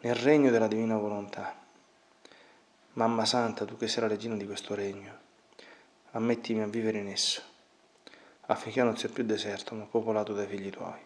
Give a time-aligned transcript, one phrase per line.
[0.00, 1.56] nel regno della divina volontà.
[2.92, 5.12] Mamma Santa, tu che sei la regina di questo regno,
[6.12, 7.42] ammettimi a vivere in esso,
[8.46, 10.98] affinché non sia più deserto, ma popolato dai figli tuoi.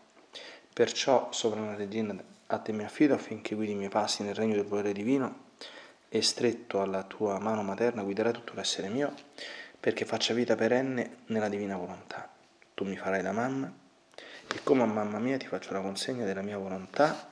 [0.74, 2.14] Perciò, sovrana regina,
[2.48, 5.50] a te mi affido affinché guidi i miei passi nel regno del potere divino
[6.10, 9.14] e stretto alla tua mano materna guiderai tutto l'essere mio,
[9.80, 12.30] perché faccia vita perenne nella divina volontà.
[12.74, 13.72] Tu mi farai da mamma
[14.54, 17.31] e come a mamma mia ti faccio la consegna della mia volontà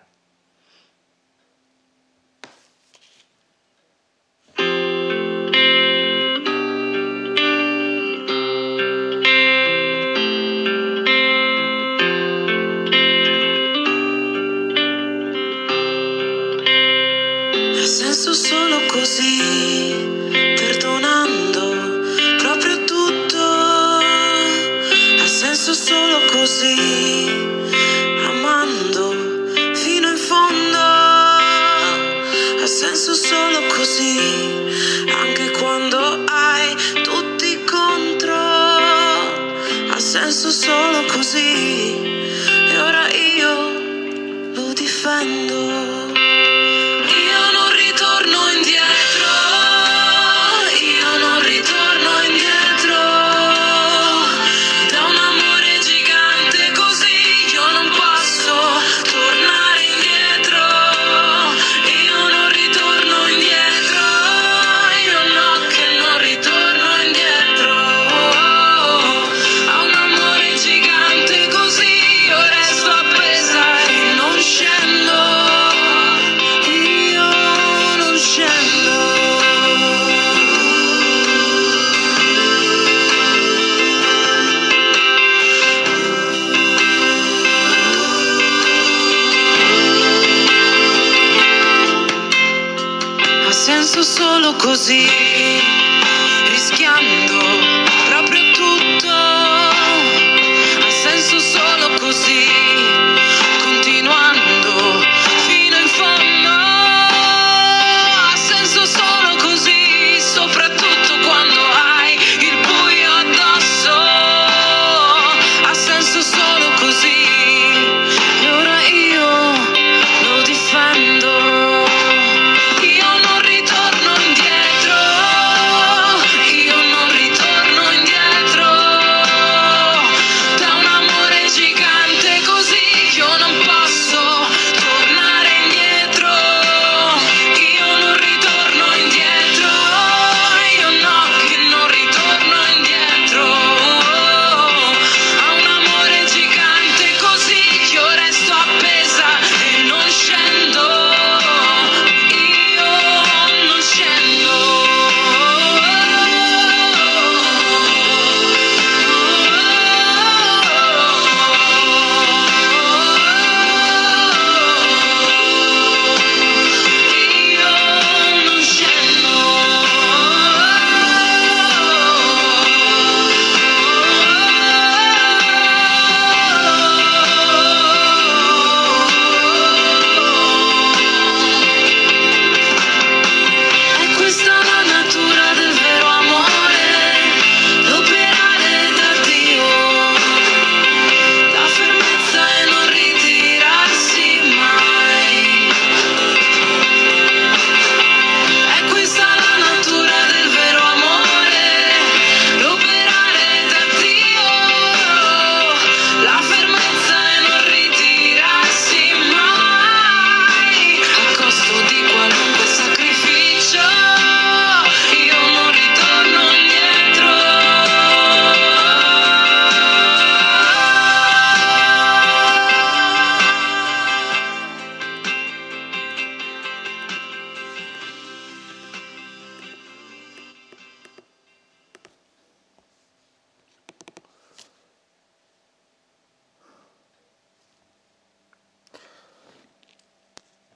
[26.51, 27.29] Così,
[28.25, 29.13] amando
[29.73, 30.77] fino in fondo,
[32.61, 34.19] ha senso solo così,
[35.07, 41.90] anche quando hai tutti contro, ha senso solo così,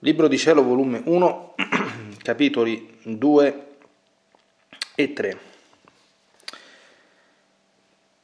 [0.06, 1.56] Libro di Cielo, volume 1,
[2.22, 3.66] capitoli 2
[4.94, 5.38] e 3.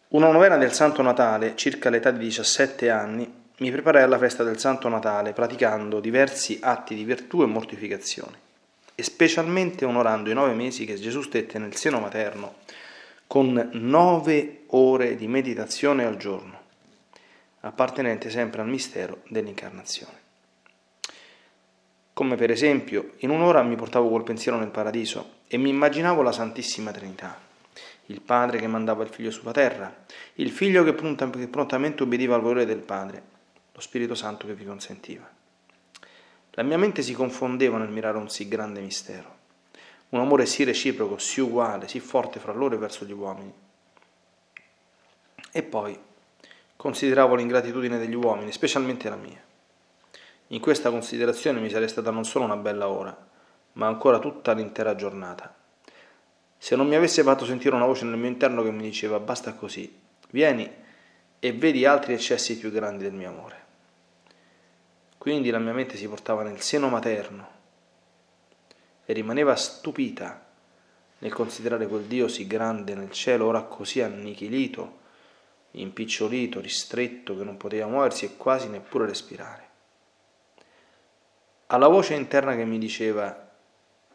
[0.09, 4.59] Una novena del Santo Natale, circa l'età di 17 anni, mi preparai alla festa del
[4.59, 8.37] Santo Natale praticando diversi atti di virtù e mortificazione,
[8.93, 12.57] e specialmente onorando i nove mesi che Gesù stette nel seno materno
[13.25, 16.59] con nove ore di meditazione al giorno,
[17.61, 20.20] appartenente sempre al mistero dell'incarnazione.
[22.21, 26.31] Come per esempio, in un'ora mi portavo col pensiero nel paradiso e mi immaginavo la
[26.31, 27.35] Santissima Trinità,
[28.05, 32.67] il Padre che mandava il Figlio sulla terra, il Figlio che, prontamente obbediva al volere
[32.67, 33.23] del Padre,
[33.73, 35.27] lo Spirito Santo che vi consentiva.
[36.51, 39.37] La mia mente si confondeva nel mirare un sì grande mistero,
[40.09, 43.51] un amore sì reciproco, sì uguale, sì forte fra loro e verso gli uomini.
[45.51, 45.97] E poi
[46.75, 49.49] consideravo l'ingratitudine degli uomini, specialmente la mia.
[50.51, 53.17] In questa considerazione mi sarei stata non solo una bella ora,
[53.73, 55.55] ma ancora tutta l'intera giornata.
[56.57, 59.53] Se non mi avesse fatto sentire una voce nel mio interno che mi diceva basta
[59.53, 59.97] così,
[60.31, 60.69] vieni
[61.39, 63.65] e vedi altri eccessi più grandi del mio amore.
[65.17, 67.49] Quindi la mia mente si portava nel seno materno
[69.05, 70.47] e rimaneva stupita
[71.19, 74.99] nel considerare quel Dio sì grande nel cielo, ora così annichilito,
[75.71, 79.69] impicciolito, ristretto, che non poteva muoversi e quasi neppure respirare
[81.71, 83.49] alla voce interna che mi diceva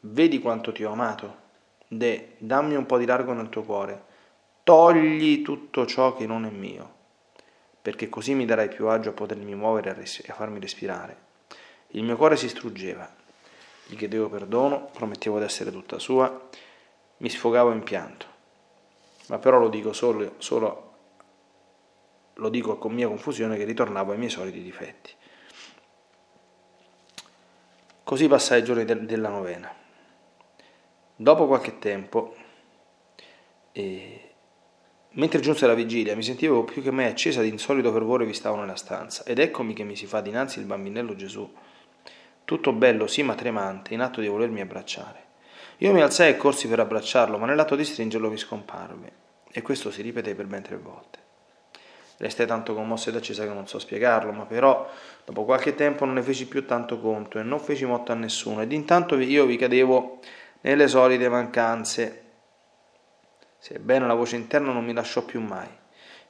[0.00, 1.44] vedi quanto ti ho amato,
[1.88, 4.04] de, dammi un po' di largo nel tuo cuore,
[4.62, 6.94] togli tutto ciò che non è mio,
[7.80, 11.24] perché così mi darai più agio a potermi muovere e a farmi respirare.
[11.88, 13.10] Il mio cuore si struggeva,
[13.86, 16.48] gli chiedevo perdono, promettevo di essere tutta sua,
[17.18, 18.26] mi sfogavo in pianto,
[19.28, 20.82] ma però lo dico solo, solo
[22.34, 25.14] lo dico con mia confusione che ritornavo ai miei soliti difetti.
[28.06, 29.68] Così passai i giorni de- della novena.
[31.16, 32.36] Dopo qualche tempo,
[33.72, 34.30] eh,
[35.14, 38.60] mentre giunse la vigilia, mi sentivo più che mai accesa di insolito fervore vi stavo
[38.60, 41.52] nella stanza, ed eccomi che mi si fa dinanzi il bambinello Gesù,
[42.44, 45.24] tutto bello, sì ma tremante, in atto di volermi abbracciare.
[45.78, 49.12] Io mi alzai e corsi per abbracciarlo, ma nell'atto di stringerlo vi scomparve,
[49.50, 51.25] e questo si ripeté per ben tre volte.
[52.18, 54.90] Restai tanto commosso ed accesa che non so spiegarlo, ma però
[55.24, 58.62] dopo qualche tempo non ne feci più tanto conto e non feci motto a nessuno,
[58.62, 60.20] ed intanto io vi cadevo
[60.62, 62.22] nelle solite mancanze.
[63.58, 65.68] Sebbene la voce interna non mi lasciò più mai,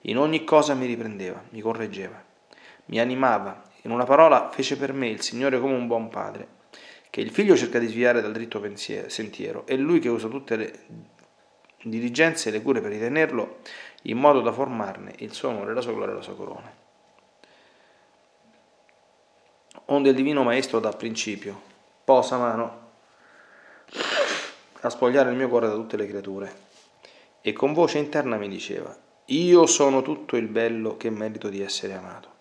[0.02, 2.20] in ogni cosa mi riprendeva, mi correggeva,
[2.86, 6.48] mi animava, in una parola fece per me il Signore come un buon padre,
[7.10, 10.56] che il figlio cerca di sviare dal dritto pensiero, sentiero, e lui che usa tutte
[10.56, 10.72] le
[11.82, 13.58] diligenze e le cure per ritenerlo
[14.08, 16.72] in modo da formarne il suo amore, la sua gloria e la sua corona.
[19.86, 21.60] Onde il Divino Maestro da principio
[22.04, 22.84] posa mano
[24.80, 26.64] a spogliare il mio cuore da tutte le creature
[27.40, 31.94] e con voce interna mi diceva, io sono tutto il bello che merito di essere
[31.94, 32.34] amato.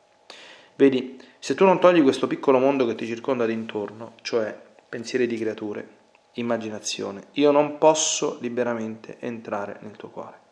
[0.76, 4.60] Vedi, se tu non togli questo piccolo mondo che ti circonda d'intorno, cioè
[4.90, 5.88] pensieri di creature,
[6.34, 10.45] immaginazione, io non posso liberamente entrare nel tuo cuore.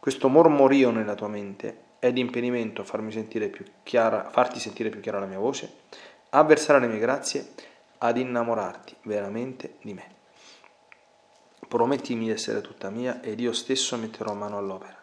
[0.00, 4.90] Questo mormorio nella tua mente è di impedimento a farmi sentire più chiara, farti sentire
[4.90, 5.72] più chiara la mia voce,
[6.30, 7.54] a versare le mie grazie,
[7.98, 10.16] ad innamorarti veramente di me.
[11.66, 14.96] Promettimi di essere tutta mia ed io stesso metterò mano all'opera.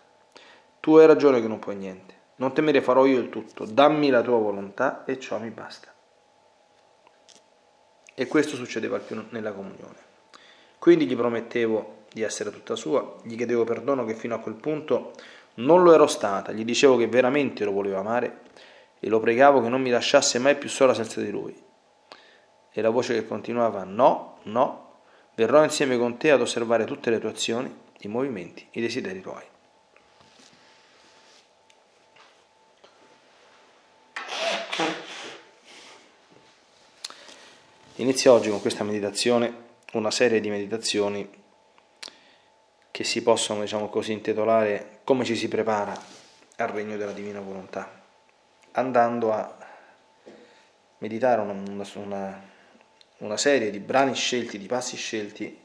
[0.80, 2.14] Tu hai ragione che non puoi niente.
[2.38, 3.66] Non temere farò io il tutto.
[3.66, 5.94] Dammi la tua volontà e ciò mi basta.
[8.14, 9.98] E questo succedeva al più nella comunione.
[10.80, 15.12] Quindi gli promettevo di essere tutta sua, gli chiedevo perdono che fino a quel punto
[15.56, 18.40] non lo ero stata, gli dicevo che veramente lo volevo amare
[19.02, 21.54] e lo pregavo che non mi lasciasse mai più sola senza di lui.
[22.72, 25.00] E la voce che continuava no, no,
[25.36, 27.70] verrò insieme con te ad osservare tutte le tue azioni,
[28.00, 29.44] i movimenti, i desideri tuoi.
[37.96, 41.44] Inizio oggi con questa meditazione una serie di meditazioni
[42.96, 45.94] che si possono, diciamo così, intitolare Come ci si prepara
[46.56, 47.92] al regno della divina volontà,
[48.72, 49.54] andando a
[51.00, 51.62] meditare una,
[51.96, 52.42] una,
[53.18, 55.60] una serie di brani scelti, di passi scelti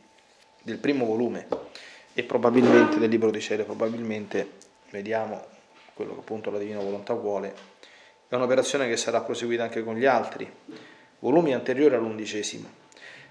[0.60, 1.46] del primo volume
[2.14, 4.54] e probabilmente del libro di cielo, probabilmente
[4.90, 5.46] vediamo
[5.94, 7.54] quello che appunto la divina volontà vuole,
[8.26, 10.52] è un'operazione che sarà proseguita anche con gli altri
[11.20, 12.68] volumi anteriori all'undicesimo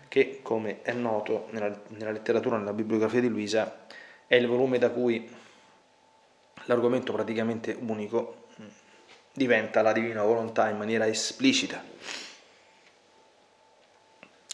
[0.10, 3.86] che come è noto nella, nella letteratura, nella bibliografia di Luisa,
[4.28, 5.30] è il volume da cui
[6.66, 8.48] l'argomento praticamente unico
[9.32, 11.82] diventa la divina volontà in maniera esplicita.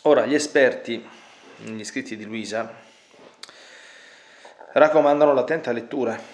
[0.04, 1.04] Ora, gli esperti,
[1.64, 2.72] negli scritti di Luisa,
[4.74, 6.34] raccomandano l'attenta lettura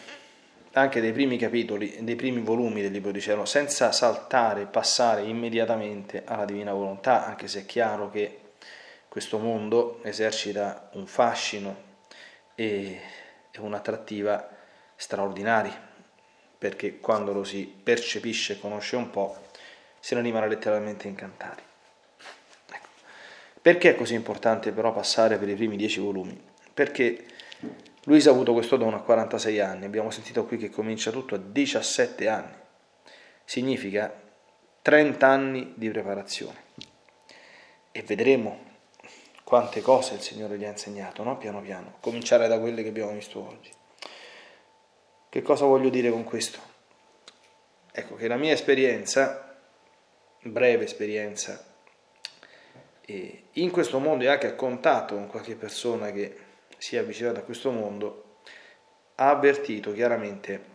[0.74, 6.24] anche dei primi capitoli, dei primi volumi del Libro di Cielo, senza saltare, passare immediatamente
[6.25, 8.40] alla divina volontà, anche se è chiaro che
[9.12, 11.75] questo mondo esercita un fascino
[12.56, 13.01] e
[13.58, 14.50] un'attrattiva
[14.96, 15.70] straordinari,
[16.58, 19.48] perché quando lo si percepisce e conosce un po',
[20.00, 21.62] se ne rimane letteralmente incantati.
[23.62, 26.41] Perché è così importante però passare per i primi dieci volumi?
[26.74, 27.25] Perché
[28.06, 31.38] Luisa ha avuto questo dono a 46 anni, abbiamo sentito qui che comincia tutto a
[31.38, 32.56] 17 anni.
[33.44, 34.10] Significa
[34.82, 36.63] 30 anni di preparazione.
[37.91, 38.70] E vedremo
[39.51, 41.38] quante cose il Signore gli ha insegnato, no?
[41.38, 43.70] Piano piano, cominciare da quelle che abbiamo visto oggi.
[45.27, 46.62] Che cosa voglio dire con questo?
[47.91, 49.60] Ecco che la mia esperienza,
[50.43, 51.65] breve esperienza,
[53.08, 56.38] in questo mondo e anche a contatto con qualche persona che
[56.77, 58.38] si è avvicinata a questo mondo,
[59.15, 60.65] ha avvertito chiaramente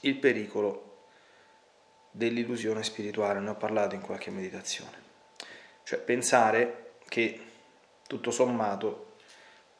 [0.00, 1.08] il pericolo
[2.10, 5.04] dell'illusione spirituale, ne ho parlato in qualche meditazione.
[5.82, 7.40] Cioè pensare che
[8.06, 9.14] tutto sommato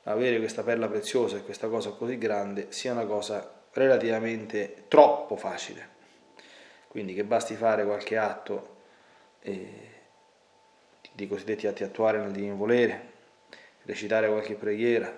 [0.05, 5.95] avere questa perla preziosa e questa cosa così grande sia una cosa relativamente troppo facile.
[6.89, 8.77] Quindi che basti fare qualche atto
[9.41, 9.95] eh,
[11.13, 13.13] di cosiddetti atti attuari nel divino volere,
[13.85, 15.13] recitare qualche preghiera,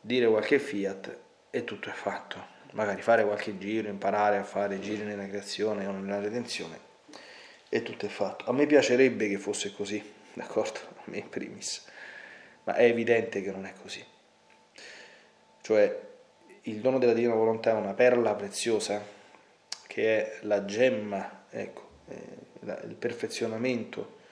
[0.00, 1.18] dire qualche fiat
[1.50, 2.52] e tutto è fatto.
[2.72, 6.92] Magari fare qualche giro, imparare a fare giri nella creazione o nella redenzione
[7.68, 8.44] e tutto è fatto.
[8.50, 10.02] A me piacerebbe che fosse così,
[10.34, 10.78] d'accordo?
[10.96, 11.86] A me in primis,
[12.64, 14.04] ma è evidente che non è così.
[15.60, 16.00] Cioè
[16.62, 19.02] il dono della divina volontà è una perla preziosa
[19.86, 22.42] che è la gemma, ecco, eh,
[22.86, 24.22] il perfezionamento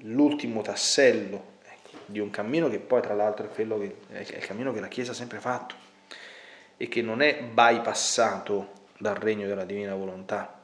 [0.00, 4.46] l'ultimo tassello ecco, di un cammino che poi tra l'altro è, quello che, è il
[4.46, 5.74] cammino che la Chiesa ha sempre fatto
[6.76, 10.60] e che non è bypassato dal regno della divina volontà.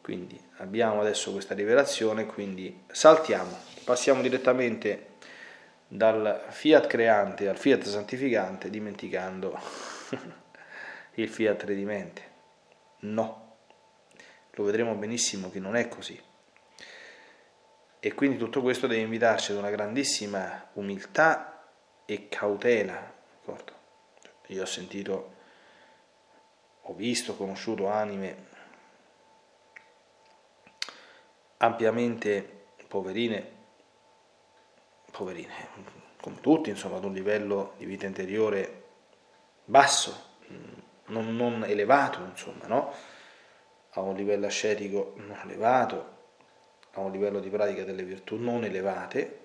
[0.00, 5.12] Quindi abbiamo adesso questa rivelazione, quindi saltiamo, passiamo direttamente
[5.86, 9.58] dal fiat creante al fiat santificante dimenticando
[11.14, 12.32] il fiat redimente.
[13.00, 13.56] No,
[14.52, 16.20] lo vedremo benissimo che non è così.
[18.00, 21.68] E quindi tutto questo deve invitarci ad una grandissima umiltà
[22.04, 23.12] e cautela.
[23.40, 23.72] D'accordo?
[24.48, 25.34] Io ho sentito,
[26.82, 28.52] ho visto, ho conosciuto anime
[31.64, 33.52] ampiamente poverine,
[35.10, 35.52] poverine,
[36.20, 38.82] come tutti, insomma, ad un livello di vita interiore
[39.64, 40.32] basso,
[41.06, 42.92] non, non elevato, insomma, no?
[43.90, 46.12] A un livello ascetico non elevato,
[46.92, 49.40] a un livello di pratica delle virtù non elevate,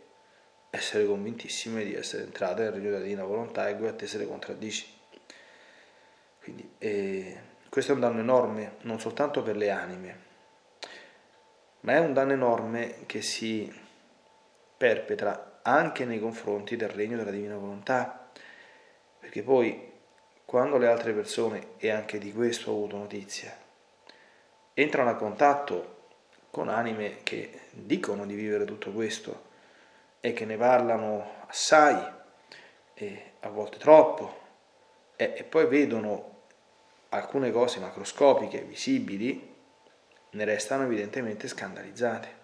[0.69, 4.27] essere convintissime di essere entrate nel regno della divina volontà e a te se le
[4.27, 4.85] contraddici.
[6.41, 10.27] Quindi eh, questo è un danno enorme, non soltanto per le anime,
[11.81, 13.71] ma è un danno enorme che si
[14.77, 18.29] perpetra anche nei confronti del regno della divina volontà,
[19.19, 19.87] perché poi
[20.45, 23.55] quando le altre persone, e anche di questo ho avuto notizia,
[24.73, 25.97] entrano a contatto
[26.49, 29.47] con anime che dicono di vivere tutto questo
[30.19, 32.03] e che ne parlano assai
[32.95, 34.37] e a volte troppo
[35.15, 36.37] e, e poi vedono
[37.09, 39.48] alcune cose macroscopiche, visibili,
[40.31, 42.37] ne restano evidentemente scandalizzate.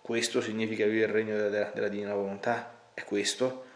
[0.00, 2.78] Questo significa vivere il regno della, della divina volontà?
[2.94, 3.66] È questo?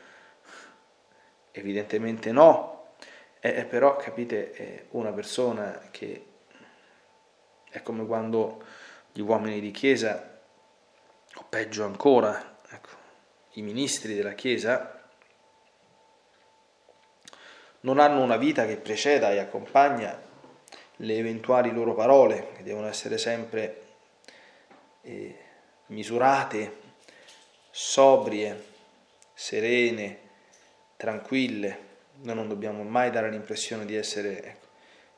[1.53, 2.95] Evidentemente no.
[3.41, 6.27] E, però, capite, una persona che
[7.71, 8.63] è come quando
[9.13, 10.41] gli uomini di Chiesa,
[11.35, 12.91] o peggio ancora, ecco,
[13.53, 15.03] i ministri della Chiesa,
[17.81, 20.33] non hanno una vita che preceda e accompagna
[20.97, 23.83] le eventuali loro parole, che devono essere sempre
[25.03, 25.37] eh,
[25.87, 26.83] misurate,
[27.71, 28.65] sobrie,
[29.35, 30.19] serene,
[30.97, 31.93] tranquille.
[32.23, 34.67] Noi non dobbiamo mai dare l'impressione di essere ecco,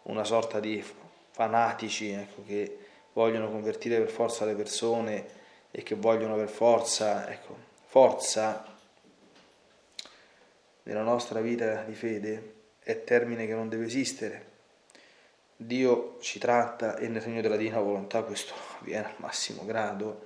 [0.04, 0.82] una sorta di
[1.30, 2.78] fanatici ecco, che
[3.12, 5.26] vogliono convertire per forza le persone
[5.70, 8.74] e che vogliono per forza, ecco, forza
[10.84, 14.54] nella nostra vita di fede è termine che non deve esistere.
[15.56, 20.24] Dio ci tratta e nel regno della divina volontà questo avviene al massimo grado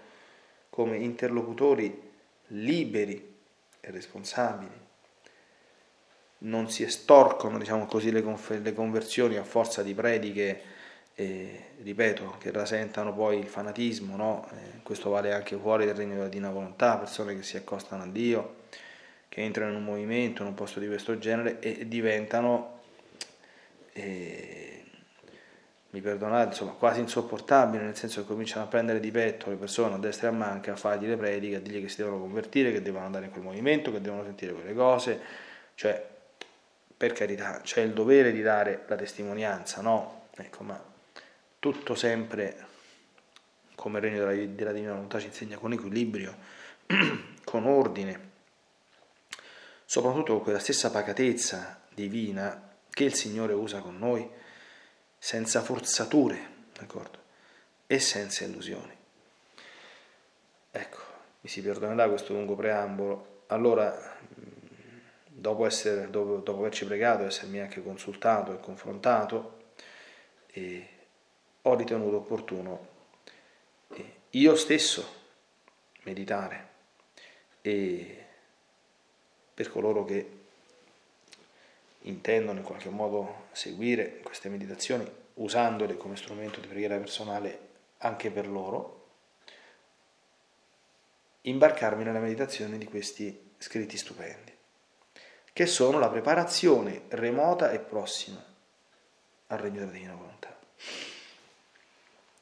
[0.70, 2.08] come interlocutori
[2.48, 3.36] liberi
[3.80, 4.88] e responsabili.
[6.38, 8.22] Non si estorcono, diciamo così, le,
[8.72, 10.62] conversioni a forza di prediche
[11.20, 14.48] eh, ripeto, che rasentano poi il fanatismo, no?
[14.52, 18.06] eh, questo vale anche fuori del regno della divina volontà, persone che si accostano a
[18.06, 18.56] Dio,
[19.28, 22.80] che entrano in un movimento, in un posto di questo genere e diventano,
[23.92, 24.69] eh,
[25.90, 29.94] mi perdonate, insomma, quasi insopportabili, nel senso che cominciano a prendere di petto le persone
[29.94, 32.70] a destra e a manca, a fargli le prediche, a dirgli che si devono convertire,
[32.70, 35.20] che devono andare in quel movimento, che devono sentire quelle cose,
[35.74, 36.08] cioè,
[36.96, 40.28] per carità, c'è il dovere di dare la testimonianza, no?
[40.36, 40.80] Ecco, ma
[41.58, 42.68] tutto sempre
[43.74, 46.36] come il regno della, della divina volontà ci insegna con equilibrio,
[47.44, 48.28] con ordine,
[49.84, 54.28] soprattutto con quella stessa pacatezza divina che il Signore usa con noi,
[55.22, 56.38] senza forzature,
[56.72, 57.18] d'accordo?
[57.86, 58.96] E senza illusioni.
[60.70, 60.98] Ecco,
[61.40, 63.42] mi si perdonerà questo lungo preambolo.
[63.48, 64.16] Allora,
[65.26, 69.72] dopo, essere, dopo, dopo averci pregato, essermi anche consultato e confrontato,
[70.46, 70.88] e
[71.62, 72.88] ho ritenuto opportuno
[73.88, 75.18] eh, io stesso
[76.04, 76.68] meditare
[77.60, 78.24] e
[79.52, 80.38] per coloro che
[82.02, 88.48] intendono in qualche modo seguire queste meditazioni usandole come strumento di preghiera personale anche per
[88.48, 88.98] loro,
[91.42, 94.52] imbarcarmi nella meditazione di questi scritti stupendi,
[95.52, 98.42] che sono la preparazione remota e prossima
[99.48, 100.56] al regno della divina volontà.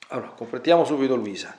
[0.09, 1.57] Allora, completiamo subito Luisa.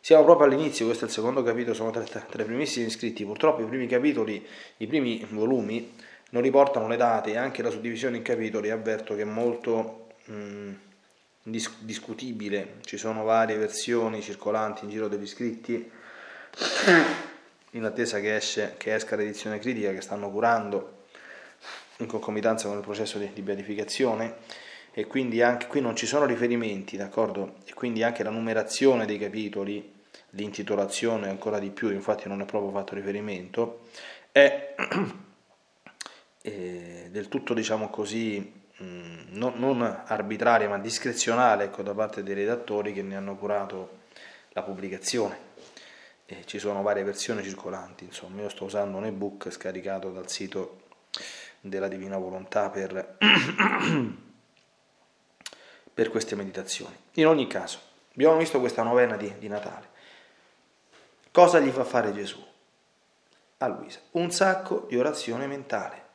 [0.00, 3.24] Siamo proprio all'inizio, questo è il secondo capitolo, sono tra, i primissimi iscritti.
[3.24, 5.94] Purtroppo i primi capitoli, i primi volumi,
[6.30, 10.70] non riportano le date e anche la suddivisione in capitoli avverto che è molto mh,
[11.42, 12.76] dis- discutibile.
[12.82, 15.90] Ci sono varie versioni circolanti in giro degli iscritti,
[17.70, 21.04] in attesa che, esce, che esca l'edizione critica che stanno curando
[21.98, 24.36] in concomitanza con il processo di, di beatificazione
[24.92, 27.56] e quindi anche qui non ci sono riferimenti, d'accordo?
[27.66, 29.92] E quindi anche la numerazione dei capitoli,
[30.30, 33.88] l'intitolazione ancora di più, infatti non è proprio fatto riferimento,
[34.32, 34.74] è
[36.46, 42.22] eh, del tutto, diciamo così, mh, mm, non, non, arbitraria ma discrezionale ecco, da parte
[42.22, 44.04] dei redattori che ne hanno curato
[44.50, 45.44] la pubblicazione.
[46.24, 50.82] E ci sono varie versioni circolanti, insomma, io sto usando un ebook scaricato dal sito
[51.60, 53.16] della Divina Volontà per
[55.94, 56.94] per queste meditazioni.
[57.14, 57.78] In ogni caso,
[58.12, 59.88] abbiamo visto questa novena di, di Natale.
[61.32, 62.44] Cosa gli fa fare Gesù?
[63.58, 66.05] A Luisa, un sacco di orazione mentale,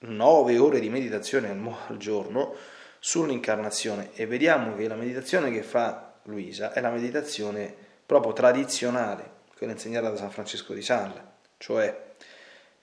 [0.00, 2.54] nove ore di meditazione al giorno
[2.98, 9.72] sull'incarnazione e vediamo che la meditazione che fa Luisa è la meditazione proprio tradizionale, quella
[9.72, 12.06] insegnata da San Francesco di Salla, cioè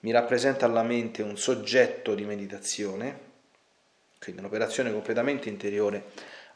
[0.00, 3.24] mi rappresenta alla mente un soggetto di meditazione,
[4.18, 6.04] quindi un'operazione completamente interiore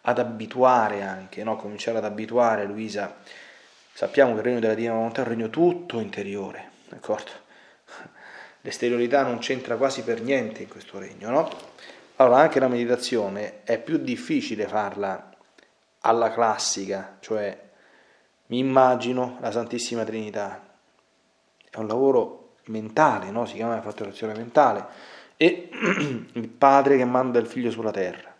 [0.02, 1.56] ad abituare anche, no?
[1.56, 3.16] cominciare ad abituare Luisa.
[3.92, 7.48] Sappiamo che il regno della Divina Volontà è un regno tutto interiore, d'accordo?
[8.62, 11.50] L'esteriorità non c'entra quasi per niente in questo regno, no?
[12.16, 15.30] Allora anche la meditazione è più difficile farla
[16.00, 17.58] alla classica, cioè
[18.46, 20.68] mi immagino la Santissima Trinità.
[21.70, 23.46] È un lavoro mentale, no?
[23.46, 24.86] Si chiama fatturazione mentale.
[25.36, 25.70] E
[26.32, 28.30] il padre che manda il figlio sulla terra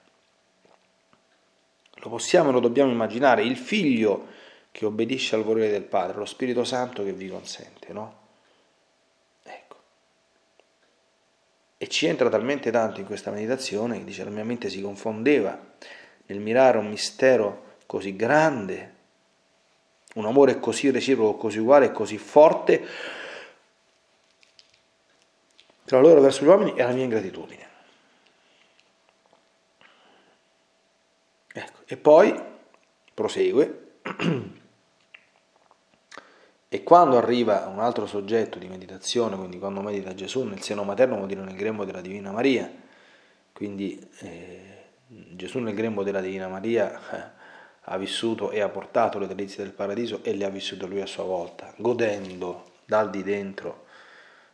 [2.03, 4.27] lo possiamo e lo dobbiamo immaginare, il figlio
[4.71, 8.19] che obbedisce al volere del Padre, lo Spirito Santo che vi consente, no?
[11.83, 15.59] E ci entra talmente tanto in questa meditazione che dice la mia mente si confondeva
[16.27, 18.95] nel mirare un mistero così grande,
[20.17, 22.87] un amore così reciproco, così uguale e così forte
[25.87, 27.69] tra loro verso gli uomini e la mia ingratitudine.
[31.55, 32.39] Ecco, e poi
[33.15, 33.93] prosegue.
[36.73, 41.17] E quando arriva un altro soggetto di meditazione, quindi quando medita Gesù nel seno materno
[41.17, 42.73] vuol dire nel grembo della Divina Maria,
[43.53, 47.31] quindi eh, Gesù nel grembo della Divina Maria eh,
[47.81, 51.07] ha vissuto e ha portato le delizie del paradiso e le ha vissute lui a
[51.07, 53.87] sua volta, godendo dal di dentro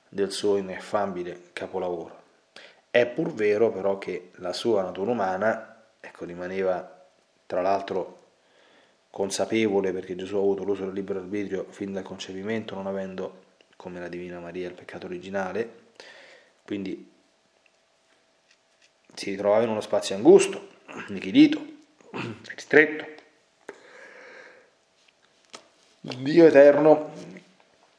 [0.09, 2.23] del suo ineffabile capolavoro.
[2.91, 6.99] È pur vero però che la sua natura umana ecco, rimaneva
[7.45, 8.26] tra l'altro
[9.17, 13.99] consapevole perché Gesù ha avuto l'uso del libero arbitrio fin dal concepimento, non avendo come
[13.99, 15.85] la Divina Maria il peccato originale,
[16.63, 17.11] quindi
[19.15, 20.69] si ritrovava in uno spazio angusto,
[21.09, 21.65] nichilito,
[22.55, 23.07] ristretto.
[26.01, 27.11] Dio eterno,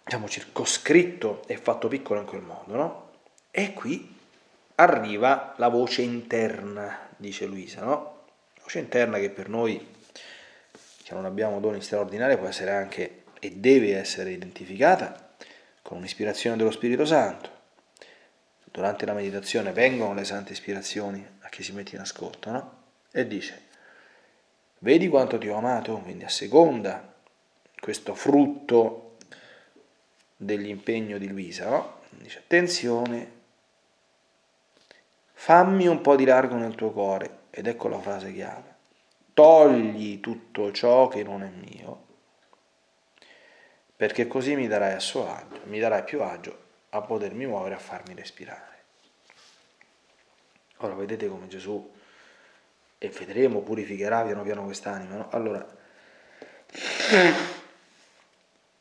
[0.03, 3.09] diciamo, circoscritto e fatto piccolo in quel modo, no?
[3.49, 4.15] E qui
[4.75, 8.17] arriva la voce interna, dice Luisa, no?
[8.61, 9.95] voce interna che per noi,
[11.07, 15.35] che non abbiamo doni straordinari, può essere anche e deve essere identificata
[15.81, 17.49] con un'ispirazione dello Spirito Santo.
[18.65, 22.81] Durante la meditazione vengono le sante ispirazioni a chi si mette in ascolto, no?
[23.09, 23.61] E dice,
[24.79, 25.97] vedi quanto ti ho amato?
[25.99, 27.15] Quindi a seconda
[27.79, 29.15] questo frutto
[30.35, 31.99] dell'impegno di Luisa, no?
[32.09, 33.31] Dice, attenzione,
[35.31, 38.75] fammi un po' di largo nel tuo cuore, ed ecco la frase chiave,
[39.37, 42.05] togli tutto ciò che non è mio
[43.95, 47.79] perché così mi darai a suo agio, mi darai più agio a potermi muovere, a
[47.79, 48.83] farmi respirare.
[50.77, 51.93] Ora vedete come Gesù,
[52.97, 55.29] e vedremo, purificherà piano piano quest'anima, no?
[55.29, 55.67] Allora,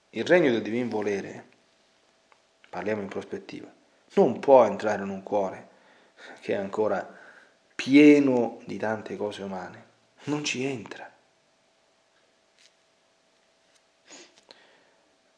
[0.08, 1.48] il regno del divin volere,
[2.70, 3.70] parliamo in prospettiva,
[4.14, 5.68] non può entrare in un cuore
[6.40, 7.06] che è ancora
[7.74, 9.85] pieno di tante cose umane,
[10.26, 11.10] non ci entra.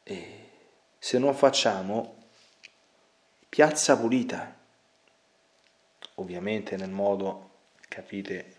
[0.03, 0.49] E
[0.97, 2.15] se non facciamo
[3.47, 4.55] piazza pulita,
[6.15, 7.49] ovviamente nel modo,
[7.87, 8.55] capite,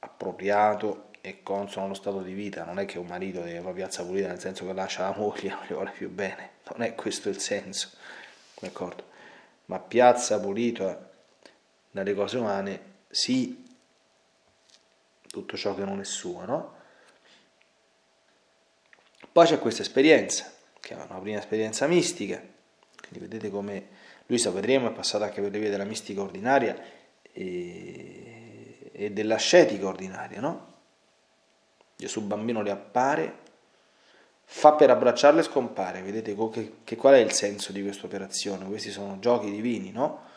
[0.00, 4.04] appropriato e consono allo stato di vita, non è che un marito deve fare piazza
[4.04, 7.28] pulita nel senso che lascia la moglie, non gli vuole più bene, non è questo
[7.28, 7.90] il senso,
[8.60, 9.10] d'accordo?
[9.66, 11.10] Ma piazza pulita
[11.90, 13.61] dalle cose umane, sì,
[15.32, 16.74] tutto ciò che non è suo, no?
[19.32, 23.88] Poi c'è questa esperienza, che è una prima esperienza mistica, quindi vedete come
[24.26, 26.78] lui, sa vedremo, è passato anche per le vie della mistica ordinaria
[27.32, 30.70] e, e dell'ascetica ordinaria, no?
[31.96, 33.38] Gesù bambino le appare,
[34.44, 38.66] fa per abbracciarle e scompare, vedete che, che qual è il senso di questa operazione?
[38.66, 40.28] Questi sono giochi divini, no?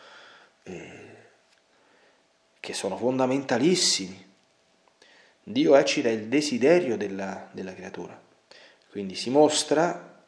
[0.63, 1.03] E,
[2.61, 4.24] che sono fondamentalissimi.
[5.47, 8.19] Dio eccita il desiderio della, della creatura.
[8.89, 10.23] Quindi si mostra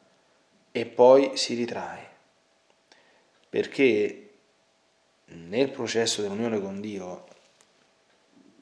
[0.70, 2.08] e poi si ritrae,
[3.48, 4.34] perché
[5.24, 7.26] nel processo dell'unione con Dio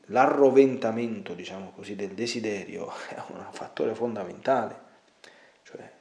[0.06, 4.80] l'arroventamento, diciamo così, del desiderio è un fattore fondamentale.
[5.62, 5.92] Cioè,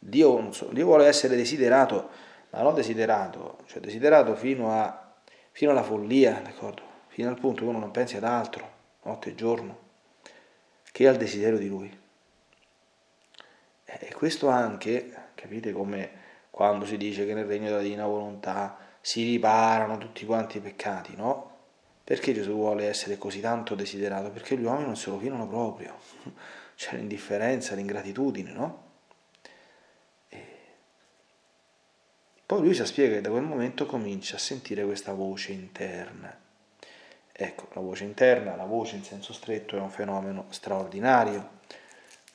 [0.00, 2.10] Dio, so, Dio vuole essere desiderato,
[2.50, 5.14] ma non desiderato, cioè desiderato fino, a,
[5.52, 6.82] fino alla follia, d'accordo?
[7.06, 8.68] Fino al punto che uno non pensi ad altro,
[9.02, 9.90] notte e giorno,
[10.92, 12.00] che al desiderio di Lui.
[13.84, 19.24] E questo anche, capite come quando si dice che nel regno della divina volontà si
[19.24, 21.50] riparano tutti quanti i peccati, no?
[22.04, 24.30] Perché Gesù vuole essere così tanto desiderato?
[24.30, 25.96] Perché gli uomini non se lo filano proprio,
[26.76, 28.90] c'è l'indifferenza, l'ingratitudine, no?
[30.28, 30.46] E
[32.44, 36.38] poi lui si spiega che da quel momento comincia a sentire questa voce interna.
[37.32, 41.60] Ecco, la voce interna, la voce in senso stretto è un fenomeno straordinario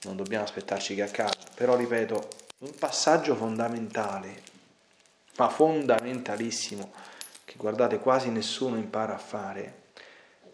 [0.04, 2.28] non dobbiamo aspettarci che accada, però ripeto,
[2.60, 4.42] un passaggio fondamentale,
[5.38, 6.92] ma fondamentalissimo,
[7.44, 9.86] che guardate quasi nessuno impara a fare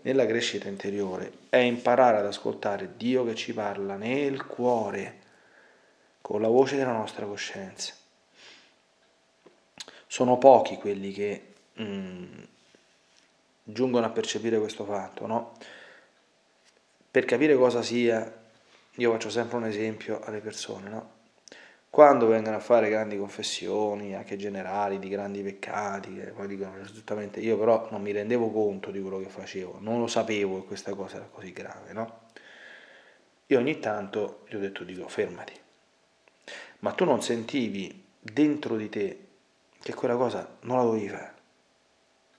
[0.01, 5.19] nella crescita interiore, è imparare ad ascoltare Dio che ci parla nel cuore,
[6.21, 7.93] con la voce della nostra coscienza.
[10.07, 12.43] Sono pochi quelli che mm,
[13.63, 15.57] giungono a percepire questo fatto, no?
[17.09, 18.41] Per capire cosa sia
[18.97, 21.11] io faccio sempre un esempio alle persone, no?
[21.89, 27.39] Quando vengono a fare grandi confessioni, anche generali, di grandi peccati, che poi dicono giustamente,
[27.39, 30.93] io però non mi rendevo conto di quello che facevo, non lo sapevo che questa
[30.95, 32.21] cosa era così grave, no?
[33.47, 35.53] Io ogni tanto gli ho detto, dico, fermati,
[36.79, 39.19] ma tu non sentivi dentro di te
[39.79, 41.32] che quella cosa non la dovevi fare.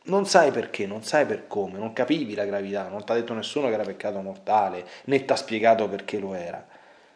[0.06, 3.32] Non sai perché, non sai per come, non capivi la gravità, non ti ha detto
[3.32, 6.66] nessuno che era peccato mortale, né ti ha spiegato perché lo era.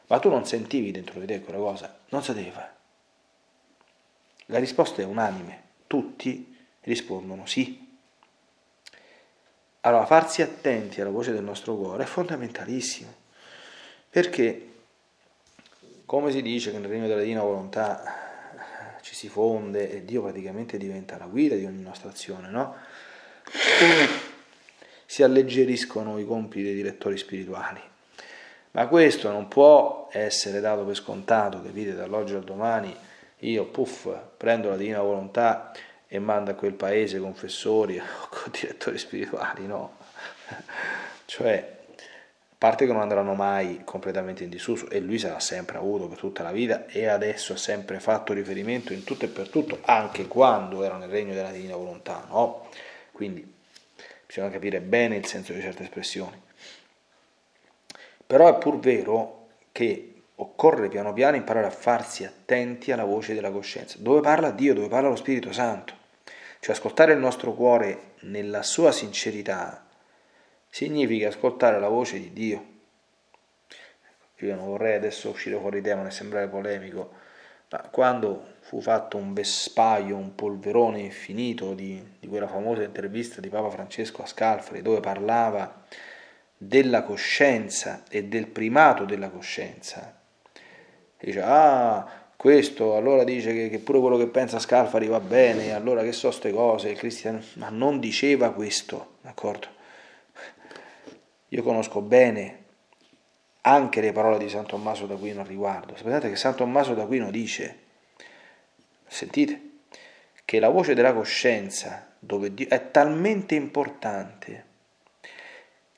[0.07, 2.67] Ma tu non sentivi dentro di te quella cosa, non sapeva.
[4.47, 7.87] La risposta è unanime, tutti rispondono sì.
[9.83, 13.15] Allora, farsi attenti alla voce del nostro cuore è fondamentalissimo,
[14.09, 14.73] perché,
[16.07, 18.28] come si dice che nel regno della divina volontà
[19.09, 22.77] ci si fonde e Dio praticamente diventa la guida di ogni nostra azione, no?
[25.07, 27.81] Si alleggeriscono i compiti dei direttori spirituali.
[28.73, 32.95] Ma questo non può essere dato per scontato, capite, dall'oggi al domani
[33.39, 35.73] io, puff, prendo la divina volontà
[36.07, 39.97] e mando a quel paese confessori o direttori spirituali, no?
[41.25, 41.78] Cioè,
[42.59, 46.43] parte che non andranno mai completamente in disuso e lui sarà sempre avuto per tutta
[46.43, 50.83] la vita e adesso ha sempre fatto riferimento in tutto e per tutto, anche quando
[50.83, 52.69] era nel regno della divina volontà, no?
[53.13, 53.55] Quindi
[54.27, 56.43] bisogna capire bene il senso di certe espressioni.
[58.27, 63.53] Però è pur vero che occorre piano piano imparare a farsi attenti alla voce della
[63.53, 65.95] coscienza, dove parla Dio, dove parla lo Spirito Santo.
[66.59, 69.88] Cioè ascoltare il nostro cuore nella sua sincerità
[70.79, 72.65] significa ascoltare la voce di Dio.
[74.37, 77.15] Io non vorrei adesso uscire fuori tema e sembrare polemico,
[77.71, 83.49] ma quando fu fatto un vespaio, un polverone infinito di, di quella famosa intervista di
[83.49, 85.83] Papa Francesco a Scalfari, dove parlava
[86.57, 90.17] della coscienza e del primato della coscienza,
[91.19, 96.05] dice, ah, questo allora dice che, che, pure quello che pensa Scalfari va bene, allora
[96.05, 99.75] che so queste cose, il cristiano, ma non diceva questo, d'accordo?
[101.49, 102.65] Io conosco bene
[103.63, 105.97] anche le parole di San Tommaso d'Aquino al riguardo.
[105.97, 107.79] Sapete che San Tommaso d'Aquino dice,
[109.07, 109.61] sentite,
[110.45, 112.15] che la voce della coscienza
[112.69, 114.65] è talmente importante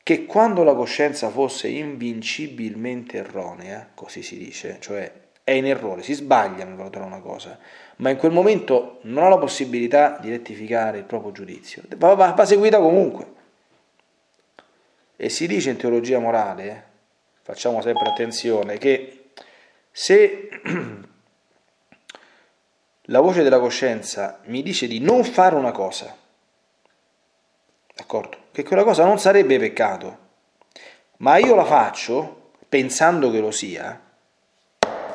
[0.02, 5.12] che quando la coscienza fosse invincibilmente erronea, così si dice, cioè
[5.44, 7.58] è in errore, si sbaglia nel valutare una cosa,
[7.96, 12.32] ma in quel momento non ha la possibilità di rettificare il proprio giudizio, va, va,
[12.32, 13.38] va seguita comunque.
[15.22, 16.84] E si dice in teologia morale,
[17.42, 19.32] facciamo sempre attenzione, che
[19.92, 20.48] se
[23.02, 26.16] la voce della coscienza mi dice di non fare una cosa,
[27.94, 28.44] d'accordo?
[28.50, 30.18] Che quella cosa non sarebbe peccato,
[31.18, 34.00] ma io la faccio pensando che lo sia,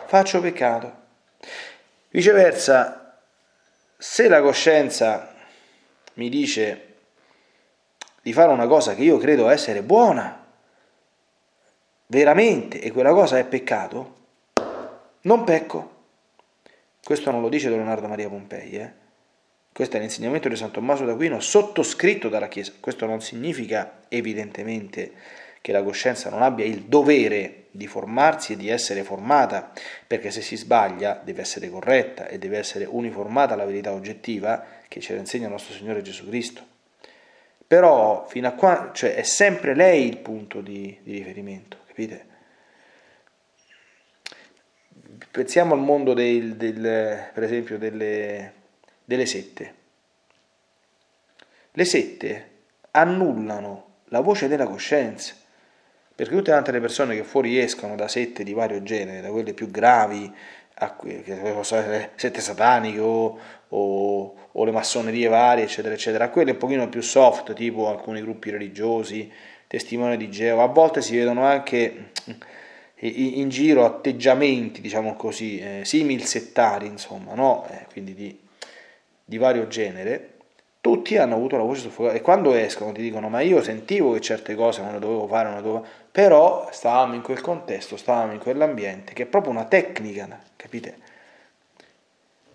[0.05, 0.93] faccio peccato.
[2.09, 3.17] Viceversa,
[3.97, 5.33] se la coscienza
[6.13, 6.94] mi dice
[8.25, 10.43] di fare una cosa che io credo essere buona,
[12.07, 14.15] veramente, e quella cosa è peccato,
[15.21, 15.91] non pecco.
[17.03, 18.91] Questo non lo dice Leonardo Maria Pompei, eh?
[19.71, 22.71] questo è l'insegnamento di San Tommaso d'Aquino sottoscritto dalla Chiesa.
[22.79, 25.11] Questo non significa evidentemente
[25.61, 29.71] che la coscienza non abbia il dovere di formarsi e di essere formata,
[30.07, 34.99] perché se si sbaglia deve essere corretta e deve essere uniformata alla verità oggettiva che
[34.99, 36.73] ce la insegna il nostro Signore Gesù Cristo.
[37.67, 42.33] Però fino a qua, cioè è sempre lei il punto di, di riferimento, capite?
[45.31, 48.53] Pensiamo al mondo del, del, per esempio delle,
[49.03, 49.73] delle sette.
[51.71, 52.51] Le sette
[52.91, 55.35] annullano la voce della coscienza
[56.15, 59.69] perché tutte le altre persone che fuoriescono da sette di vario genere, da quelle più
[59.69, 60.33] gravi,
[60.73, 63.37] che possono essere sette sataniche o,
[63.77, 68.49] o, o, le massonerie varie, eccetera, eccetera, quelle un pochino più soft, tipo alcuni gruppi
[68.49, 69.31] religiosi,
[69.67, 72.11] testimoni di Geo, a volte si vedono anche
[72.99, 77.67] in giro atteggiamenti, diciamo così, eh, simil settari, insomma, no?
[77.69, 78.39] Eh, quindi di,
[79.23, 80.35] di vario genere,
[80.79, 84.21] tutti hanno avuto la voce soffocata e quando escono ti dicono ma io sentivo che
[84.21, 85.85] certe cose non le dovevo fare, non le dovevo...
[86.11, 91.04] però stavamo in quel contesto, stavamo in quell'ambiente che è proprio una tecnica, capite?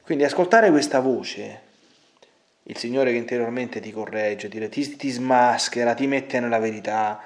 [0.02, 1.60] Quindi ascoltare questa voce,
[2.64, 7.20] il Signore che interiormente ti corregge, ti, ti, smaschera, ti mette nella verità,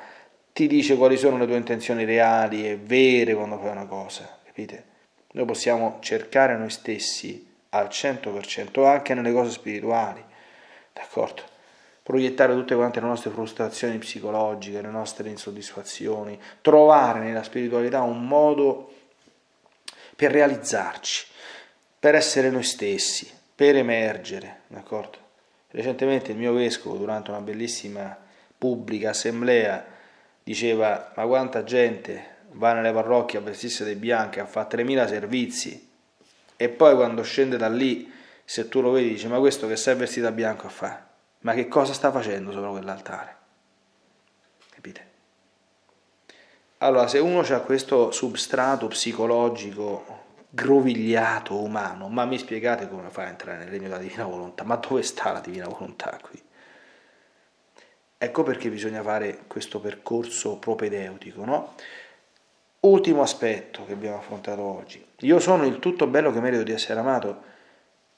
[0.52, 4.92] ti dice quali sono le tue intenzioni reali e vere quando fai una cosa, capite?
[5.32, 10.32] Noi possiamo cercare noi stessi al 100% anche nelle cose spirituali
[10.94, 11.42] d'accordo?
[12.02, 18.92] Proiettare tutte quante le nostre frustrazioni psicologiche, le nostre insoddisfazioni, trovare nella spiritualità un modo
[20.14, 21.26] per realizzarci,
[22.04, 25.16] per essere noi stessi, per emergere, d'accordo?
[25.70, 28.14] Recentemente il mio vescovo, durante una bellissima
[28.58, 29.82] pubblica assemblea,
[30.42, 35.90] diceva ma quanta gente va nelle parrocchie a vestirsi di bianche, a fare 3.000 servizi
[36.54, 38.12] e poi quando scende da lì
[38.44, 41.06] se tu lo vedi dici ma questo che è vestito a bianco a fare?
[41.38, 43.36] Ma che cosa sta facendo sopra quell'altare?
[44.68, 45.06] Capite?
[46.78, 50.23] Allora, se uno ha questo substrato psicologico
[50.54, 54.62] grovigliato umano, ma mi spiegate come fa a entrare nel regno della divina volontà?
[54.62, 56.40] Ma dove sta la divina volontà qui?
[58.16, 61.74] Ecco perché bisogna fare questo percorso propedeutico, no?
[62.80, 65.04] Ultimo aspetto che abbiamo affrontato oggi.
[65.20, 67.42] Io sono il tutto bello che merito di essere amato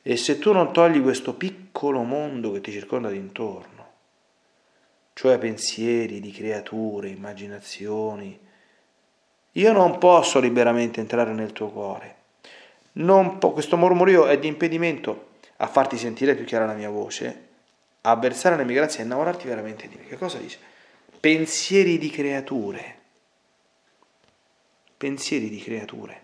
[0.02, 3.86] e se tu non togli questo piccolo mondo che ti circonda d'intorno,
[5.14, 8.38] cioè pensieri di creature, immaginazioni,
[9.52, 12.15] io non posso liberamente entrare nel tuo cuore.
[12.96, 17.44] Po- questo mormorio è di impedimento a farti sentire più chiara la mia voce,
[18.02, 20.06] a versare le mie grazie e innamorarti veramente di me.
[20.06, 20.58] Che cosa dice?
[21.20, 22.98] Pensieri di creature.
[24.96, 26.22] Pensieri di creature.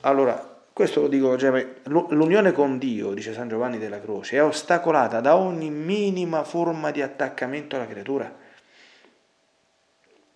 [0.00, 5.20] Allora, questo lo dico, cioè, l'unione con Dio, dice San Giovanni della Croce, è ostacolata
[5.20, 8.42] da ogni minima forma di attaccamento alla creatura.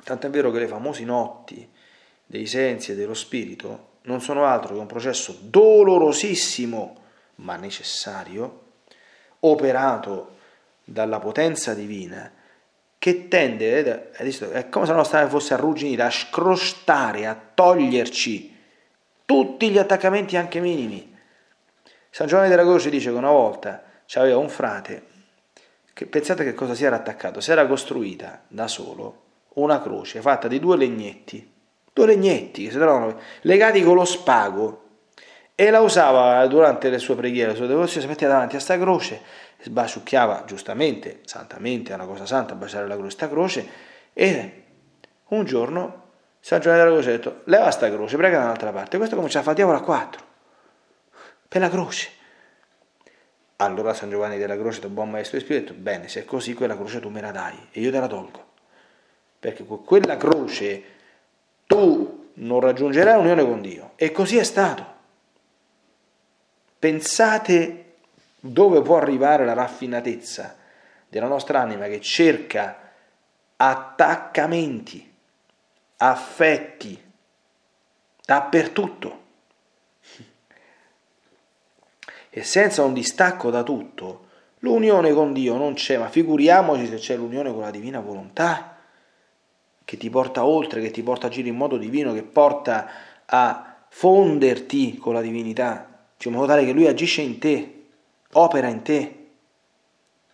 [0.04, 1.68] Tant'è vero che le famose notti
[2.24, 6.96] dei sensi e dello spirito non sono altro che un processo dolorosissimo
[7.36, 8.62] ma necessario,
[9.40, 10.36] operato
[10.82, 12.32] dalla potenza divina,
[12.98, 18.56] che tende, è come se la nostra anima fosse arrugginita, a scrostare, a toglierci
[19.24, 21.16] tutti gli attaccamenti anche minimi.
[22.10, 25.02] San Giovanni della Croce dice che una volta c'aveva un frate,
[25.92, 30.48] che pensate che cosa si era attaccato, si era costruita da solo una croce fatta
[30.48, 31.47] di due legnetti,
[31.98, 34.84] due legnetti che si trovano legati con lo spago.
[35.54, 38.78] E la usava durante le sue preghiere, le sue devozioni, si metteva davanti a sta
[38.78, 39.20] croce,
[39.60, 43.68] sbaciucchiava giustamente, santamente, è una cosa santa baciare la croce, sta croce,
[44.12, 44.62] e
[45.30, 46.06] un giorno
[46.38, 49.40] San Giovanni della Croce ha detto, leva sta croce, prega da un'altra parte, questo comincia
[49.40, 50.24] a fare diavolo a quattro,
[51.48, 52.10] per la croce.
[53.56, 56.76] Allora San Giovanni della Croce, da buon maestro di spirito, bene, se è così quella
[56.76, 58.52] croce tu me la dai e io te la tolgo,
[59.40, 60.97] perché con quella croce
[61.68, 63.92] tu non raggiungerai unione con Dio.
[63.94, 64.96] E così è stato.
[66.78, 67.84] Pensate
[68.40, 70.56] dove può arrivare la raffinatezza
[71.08, 72.90] della nostra anima che cerca
[73.56, 75.14] attaccamenti,
[75.98, 77.02] affetti,
[78.24, 79.26] dappertutto.
[82.30, 84.26] E senza un distacco da tutto,
[84.60, 88.77] l'unione con Dio non c'è, ma figuriamoci se c'è l'unione con la divina volontà,
[89.88, 92.90] che ti porta oltre, che ti porta a agire in modo divino, che porta
[93.24, 97.84] a fonderti con la divinità cioè in modo tale che lui agisce in te,
[98.32, 99.14] opera in te.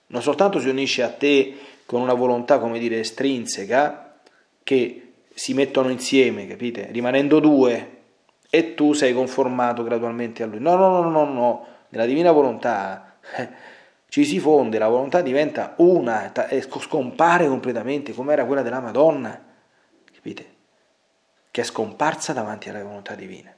[0.06, 4.16] Non soltanto si unisce a te con una volontà, come dire, estrinseca,
[4.62, 6.88] che si mettono insieme, capite?
[6.90, 7.90] Rimanendo due,
[8.48, 10.58] e tu sei conformato gradualmente a lui.
[10.58, 13.48] No, no, no, no, no, nella divina volontà eh,
[14.14, 19.44] ci si fonde, la volontà diventa una e scompare completamente, come era quella della Madonna,
[20.12, 20.54] capite?
[21.50, 23.52] Che è scomparsa davanti alla volontà divina.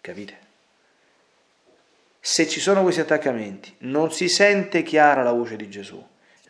[0.00, 0.38] Capite?
[2.20, 6.00] Se ci sono questi attaccamenti, non si sente chiara la voce di Gesù,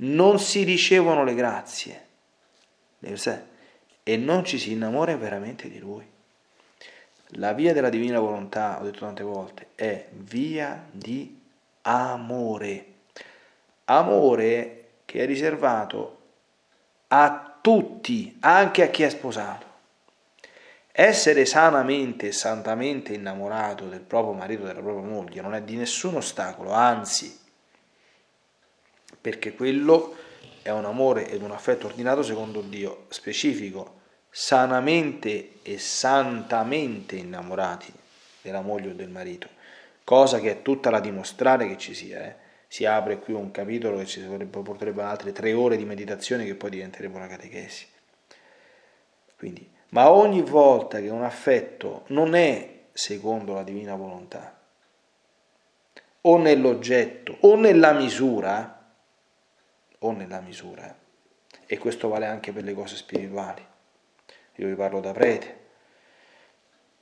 [0.01, 2.07] non si ricevono le grazie
[4.03, 6.12] e non ci si innamora veramente di Lui.
[7.37, 11.41] La via della divina volontà, ho detto tante volte, è via di
[11.83, 12.87] amore.
[13.85, 16.19] Amore che è riservato
[17.09, 19.67] a tutti, anche a chi è sposato.
[20.91, 26.17] Essere sanamente e santamente innamorato del proprio marito, della propria moglie, non è di nessun
[26.17, 27.39] ostacolo, anzi,
[29.19, 30.17] perché quello
[30.61, 34.01] è un amore ed un affetto ordinato secondo Dio, specifico,
[34.35, 37.93] sanamente e santamente innamorati
[38.41, 39.49] della moglie o del marito,
[40.03, 42.25] cosa che è tutta da dimostrare che ci sia.
[42.25, 42.37] Eh.
[42.67, 46.71] Si apre qui un capitolo che ci porterebbe altre tre ore di meditazione che poi
[46.71, 47.87] diventerebbe una catechesi.
[49.37, 54.59] Quindi ma ogni volta che un affetto non è secondo la divina volontà,
[56.23, 58.91] o nell'oggetto, o nella misura,
[59.99, 60.97] o nella misura,
[61.67, 63.67] e questo vale anche per le cose spirituali.
[64.57, 65.61] Io vi parlo da prete,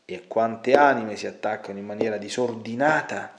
[0.05, 3.33] e quante anime si attaccano in maniera disordinata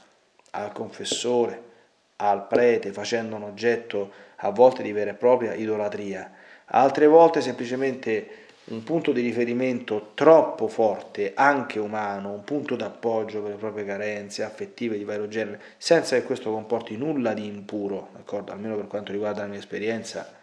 [0.52, 1.70] al confessore,
[2.18, 6.32] al prete, facendo un oggetto a volte di vera e propria idolatria,
[6.66, 13.52] altre volte semplicemente un punto di riferimento troppo forte, anche umano, un punto d'appoggio per
[13.52, 18.52] le proprie carenze affettive di vario genere, senza che questo comporti nulla di impuro, d'accordo?
[18.52, 20.38] almeno per quanto riguarda la mia esperienza,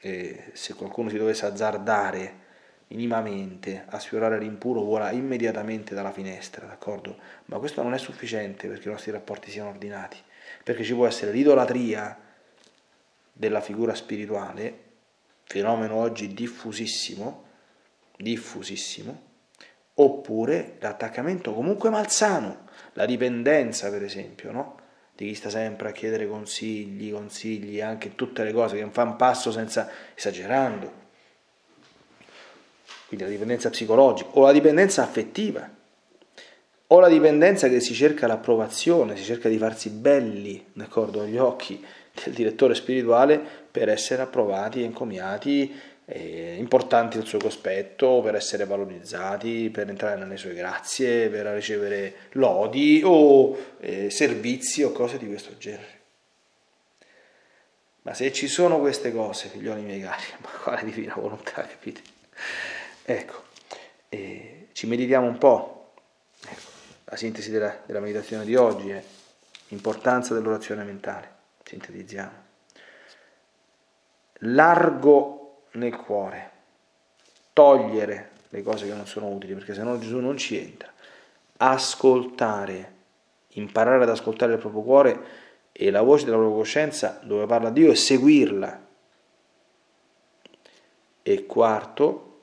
[0.00, 2.42] eh, se qualcuno si dovesse azzardare
[2.94, 7.16] minimamente a sfiorare l'impuro vola immediatamente dalla finestra, d'accordo?
[7.46, 10.16] Ma questo non è sufficiente perché i nostri rapporti siano ordinati,
[10.62, 12.16] perché ci può essere l'idolatria
[13.32, 14.82] della figura spirituale
[15.44, 17.44] fenomeno oggi diffusissimo,
[18.16, 19.22] diffusissimo,
[19.94, 24.78] oppure l'attaccamento comunque malsano, la dipendenza per esempio, no?
[25.16, 29.16] di chi sta sempre a chiedere consigli, consigli, anche tutte le cose che fa un
[29.16, 31.02] passo senza esagerando.
[33.14, 35.70] Quindi la dipendenza psicologica o la dipendenza affettiva
[36.86, 41.84] o la dipendenza che si cerca l'approvazione, si cerca di farsi belli, d'accordo, agli occhi
[42.24, 43.40] del direttore spirituale
[43.70, 45.72] per essere approvati encomiati,
[46.04, 52.14] eh, importanti nel suo cospetto, per essere valorizzati, per entrare nelle sue grazie, per ricevere
[52.32, 56.02] lodi o eh, servizi o cose di questo genere.
[58.02, 62.12] Ma se ci sono queste cose, figlioli miei cari, ma quale divina volontà, capite?
[63.04, 63.42] Ecco,
[64.08, 65.92] eh, ci meditiamo un po'.
[66.46, 66.70] Ecco,
[67.04, 69.02] la sintesi della, della meditazione di oggi è
[69.68, 71.34] l'importanza dell'orazione mentale
[71.74, 72.42] sintetizziamo.
[74.46, 76.50] largo nel cuore,
[77.52, 80.92] togliere le cose che non sono utili, perché se no Gesù non ci entra,
[81.56, 82.92] ascoltare,
[83.48, 85.24] imparare ad ascoltare il proprio cuore
[85.72, 88.82] e la voce della propria coscienza dove parla Dio e seguirla.
[91.22, 92.33] E quarto,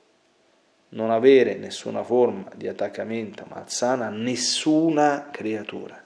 [0.92, 6.02] non avere nessuna forma di attaccamento malsana a nessuna creatura,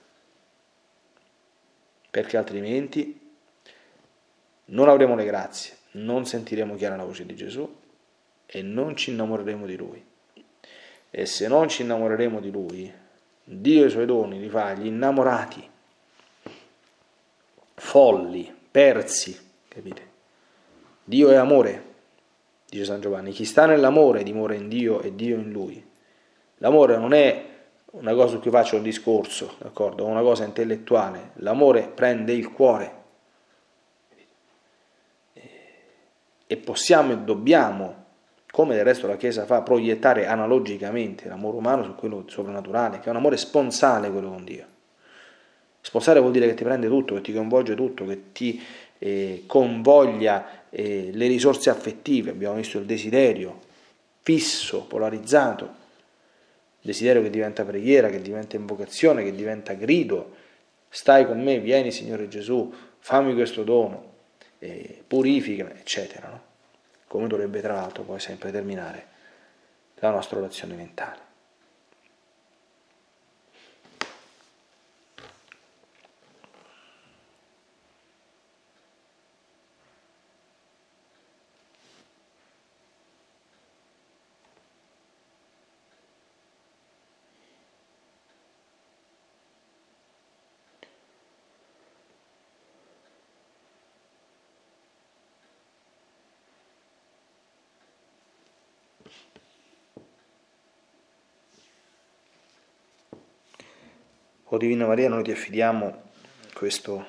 [2.11, 3.20] perché altrimenti
[4.66, 7.68] non avremo le grazie, non sentiremo chiara la voce di Gesù
[8.47, 10.05] e non ci innamoreremo di Lui.
[11.11, 12.93] E se non ci innamoreremo di Lui,
[13.43, 15.68] Dio e i suoi doni li fa gli innamorati,
[17.74, 20.14] folli, persi, capite?
[21.05, 21.95] Dio è amore,
[22.76, 25.84] dice San Giovanni, chi sta nell'amore dimora in Dio e Dio in lui.
[26.58, 27.44] L'amore non è
[27.92, 30.04] una cosa su cui faccio un discorso, d'accordo?
[30.04, 31.30] Una cosa intellettuale.
[31.36, 33.04] L'amore prende il cuore.
[36.48, 38.04] E possiamo e dobbiamo,
[38.50, 43.10] come del resto la Chiesa fa, proiettare analogicamente l'amore umano su quello soprannaturale, che è
[43.10, 44.64] un amore sponsale quello con Dio.
[45.80, 48.60] Sponsale vuol dire che ti prende tutto, che ti coinvolge tutto, che ti
[48.98, 53.60] eh, convoglia eh, le risorse affettive, abbiamo visto il desiderio
[54.20, 55.84] fisso, polarizzato,
[56.82, 60.34] desiderio che diventa preghiera, che diventa invocazione, che diventa grido,
[60.90, 64.12] stai con me, vieni Signore Gesù, fammi questo dono,
[64.58, 66.42] eh, purificami, eccetera, no?
[67.06, 69.06] come dovrebbe tra l'altro poi sempre terminare
[69.94, 71.25] la nostra orazione mentale.
[104.49, 106.03] O Divina Maria, noi ti affidiamo
[106.55, 107.05] questo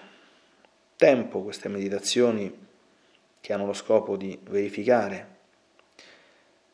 [0.96, 2.66] tempo, queste meditazioni
[3.40, 5.36] che hanno lo scopo di verificare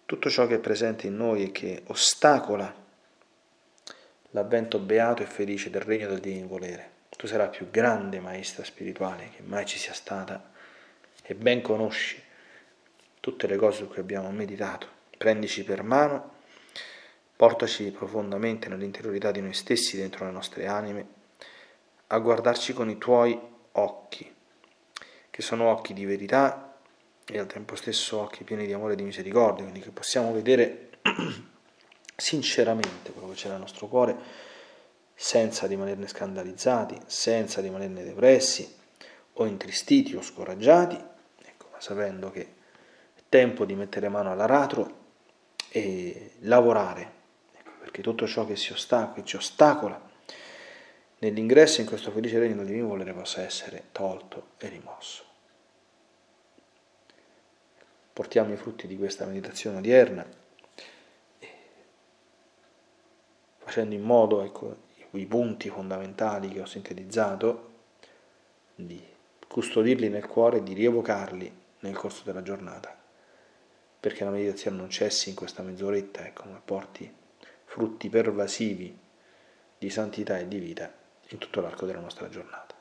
[0.06, 2.74] tutto ciò che è presente in noi e che ostacola
[4.30, 6.92] l'avvento beato e felice del regno del divino volere.
[7.10, 10.52] Tu sarai più grande maestra spirituale che mai ci sia stata
[11.22, 12.22] e ben conosci
[13.20, 14.88] tutte le cose su cui abbiamo meditato.
[15.18, 16.33] Prendici per mano
[17.36, 21.08] Portaci profondamente nell'interiorità di noi stessi, dentro le nostre anime,
[22.08, 23.40] a guardarci con i tuoi
[23.72, 24.32] occhi,
[25.30, 26.76] che sono occhi di verità
[27.26, 30.90] e al tempo stesso occhi pieni di amore e di misericordia, quindi che possiamo vedere
[32.16, 34.16] sinceramente quello che c'è nel nostro cuore,
[35.16, 38.82] senza rimanerne scandalizzati, senza rimanerne depressi
[39.34, 40.96] o intristiti o scoraggiati,
[41.46, 42.42] ecco, ma sapendo che
[43.16, 45.02] è tempo di mettere mano all'aratro
[45.70, 47.22] e lavorare
[47.94, 50.02] perché tutto ciò che, si ostacola, che ci ostacola
[51.20, 55.24] nell'ingresso in questo felice regno divino volere possa essere tolto e rimosso.
[58.12, 60.26] Portiamo i frutti di questa meditazione odierna,
[63.60, 64.76] facendo in modo, ecco,
[65.12, 67.72] i punti fondamentali che ho sintetizzato,
[68.74, 69.00] di
[69.48, 72.98] custodirli nel cuore e di rievocarli nel corso della giornata,
[74.00, 77.22] perché la meditazione non cessi in questa mezz'oretta, ecco, ma porti
[77.74, 78.96] frutti pervasivi
[79.80, 80.94] di santità e di vita
[81.30, 82.76] in tutto l'arco della nostra giornata.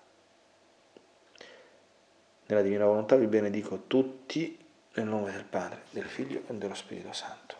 [2.44, 4.58] Nella Divina Volontà vi benedico tutti
[4.94, 7.56] nel nome del Padre, del Figlio e dello Spirito Santo.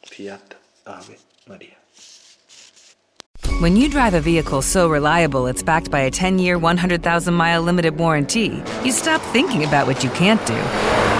[0.00, 1.76] Fiat Ave Maria.
[3.60, 7.60] When you drive a vehicle so reliable it's backed by a 10 year, 100,000 mile
[7.60, 11.19] limited warranty, you stop thinking about what you can't do